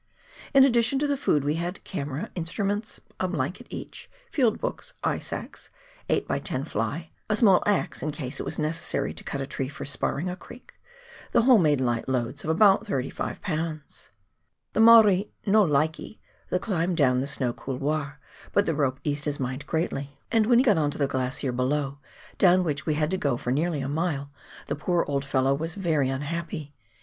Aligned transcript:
In 0.55 0.63
addition 0.63 0.97
to 0.97 1.05
the 1.05 1.15
food 1.15 1.43
we 1.43 1.57
had 1.57 1.83
camera, 1.83 2.31
instruments, 2.33 3.01
a 3.19 3.27
blanket 3.27 3.67
each, 3.69 4.09
field 4.31 4.59
books, 4.59 4.95
ice 5.03 5.31
axe, 5.31 5.69
8 6.09 6.27
by 6.27 6.39
10 6.39 6.65
fly, 6.65 6.95
and 7.13 7.13
a 7.29 7.35
small 7.35 7.61
axe 7.67 8.01
in 8.01 8.09
case 8.09 8.39
it 8.39 8.43
was 8.43 8.57
necessary 8.57 9.13
to 9.13 9.23
cut 9.23 9.41
a 9.41 9.45
tree 9.45 9.67
for 9.69 9.85
"sparring" 9.85 10.27
a 10.27 10.35
creek; 10.35 10.73
the 11.33 11.43
whole 11.43 11.59
made 11.59 11.79
light 11.79 12.09
loads 12.09 12.43
of 12.43 12.49
about 12.49 12.87
35 12.87 13.43
lbs. 13.43 14.09
The 14.73 14.79
Maori" 14.79 15.29
no 15.55 15.63
likee" 15.63 16.17
the 16.49 16.57
climb 16.57 16.95
down 16.95 17.19
the 17.21 17.27
snow 17.27 17.53
couloir, 17.53 18.19
but 18.53 18.65
the 18.65 18.73
rope 18.73 18.99
eased 19.03 19.25
his 19.25 19.39
mind 19.39 19.67
greatly, 19.67 20.17
and 20.31 20.47
when 20.47 20.57
he 20.57 20.65
got 20.65 20.79
on 20.79 20.89
to 20.89 20.97
the 20.97 21.05
216 21.07 21.47
PIONEER 21.51 21.55
WORE 21.57 21.63
IN 21.63 21.69
THE 21.69 21.75
ALPS 21.75 21.77
OF 21.77 21.93
NEW 21.93 22.47
ZEALAND. 22.47 22.63
glacier 22.63 22.63
below, 22.63 22.63
down 22.63 22.63
wliicli 22.65 22.85
we 22.87 22.93
had 22.95 23.11
to 23.11 23.17
go 23.19 23.37
for 23.37 23.51
nearly 23.51 23.81
a 23.81 23.87
mile, 23.87 24.31
the 24.65 24.75
poor 24.75 25.05
old 25.07 25.23
fellow 25.23 25.53
was 25.53 25.75
very 25.75 26.09
unhappy. 26.09 26.73